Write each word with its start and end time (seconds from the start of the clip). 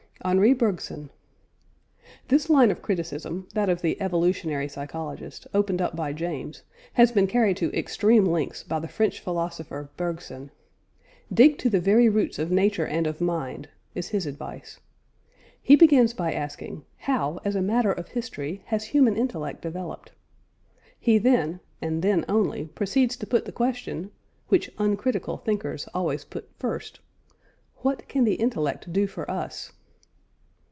HENRI 0.23 0.53
BERGSON. 0.53 1.09
This 2.27 2.47
line 2.47 2.69
of 2.69 2.83
criticism, 2.83 3.47
that 3.55 3.69
of 3.69 3.81
the 3.81 3.99
evolutionary 3.99 4.67
psychologist, 4.67 5.47
opened 5.51 5.81
up 5.81 5.95
by 5.95 6.13
James, 6.13 6.61
has 6.93 7.11
been 7.11 7.25
carried 7.25 7.57
to 7.57 7.75
extreme 7.75 8.27
lengths 8.27 8.61
by 8.61 8.77
the 8.77 8.87
French 8.87 9.19
philosopher 9.19 9.89
Bergson. 9.97 10.51
"Dig 11.33 11.57
to 11.57 11.71
the 11.71 11.79
very 11.79 12.07
roots 12.07 12.37
of 12.37 12.51
nature 12.51 12.85
and 12.85 13.07
of 13.07 13.19
mind" 13.19 13.69
is 13.95 14.09
his 14.09 14.27
advice. 14.27 14.79
He 15.59 15.75
begins 15.75 16.13
by 16.13 16.33
asking, 16.33 16.85
How, 16.97 17.39
as 17.43 17.55
a 17.55 17.61
matter 17.63 17.91
of 17.91 18.09
history, 18.09 18.61
has 18.65 18.83
human 18.85 19.17
intellect 19.17 19.63
developed? 19.63 20.11
He 20.99 21.17
then, 21.17 21.61
and 21.81 22.03
then 22.03 22.25
only, 22.29 22.65
proceeds 22.75 23.17
to 23.17 23.25
put 23.25 23.45
the 23.45 23.51
question 23.51 24.11
(which 24.49 24.69
uncritical 24.77 25.37
thinkers 25.37 25.87
always 25.95 26.25
put 26.25 26.47
first), 26.59 26.99
What 27.77 28.07
can 28.07 28.23
the 28.23 28.35
intellect 28.35 28.93
do 28.93 29.07
for 29.07 29.29
us? 29.29 29.71